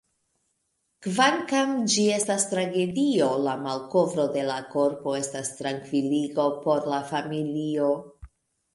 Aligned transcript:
Kvankam 1.07 1.73
ĝi 1.95 2.05
estas 2.13 2.47
tragedio, 2.55 3.29
la 3.49 3.55
malkovro 3.67 4.27
de 4.39 4.49
la 4.51 4.59
korpo 4.75 5.17
estas 5.23 5.55
trankviligo 5.63 6.51
por 6.69 6.93
la 6.97 7.07
familio. 7.17 7.97